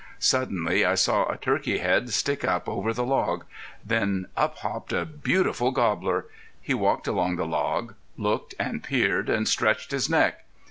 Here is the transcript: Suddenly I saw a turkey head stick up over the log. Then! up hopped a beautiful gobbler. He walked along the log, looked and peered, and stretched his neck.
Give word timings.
Suddenly 0.17 0.83
I 0.83 0.95
saw 0.95 1.25
a 1.29 1.37
turkey 1.37 1.77
head 1.77 2.09
stick 2.09 2.43
up 2.43 2.67
over 2.67 2.91
the 2.91 3.03
log. 3.05 3.43
Then! 3.85 4.25
up 4.35 4.57
hopped 4.57 4.91
a 4.93 5.05
beautiful 5.05 5.69
gobbler. 5.69 6.25
He 6.59 6.73
walked 6.73 7.05
along 7.05 7.35
the 7.35 7.45
log, 7.45 7.93
looked 8.17 8.55
and 8.57 8.81
peered, 8.83 9.29
and 9.29 9.47
stretched 9.47 9.91
his 9.91 10.09
neck. 10.09 10.43